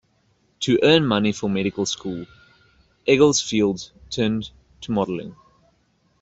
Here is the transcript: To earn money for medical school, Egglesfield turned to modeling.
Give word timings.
To 0.61 0.79
earn 0.81 1.05
money 1.05 1.31
for 1.31 1.47
medical 1.47 1.85
school, 1.85 2.25
Egglesfield 3.07 3.91
turned 4.09 4.49
to 4.81 4.91
modeling. 4.91 5.35